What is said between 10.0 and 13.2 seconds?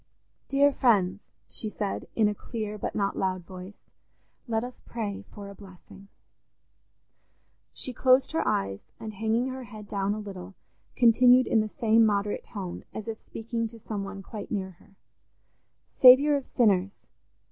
a little continued in the same moderate tone, as if